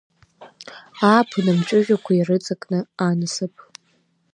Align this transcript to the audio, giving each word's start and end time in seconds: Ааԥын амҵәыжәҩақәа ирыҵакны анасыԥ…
Ааԥын 1.09 1.47
амҵәыжәҩақәа 1.51 2.11
ирыҵакны 2.13 2.79
анасыԥ… 3.07 3.55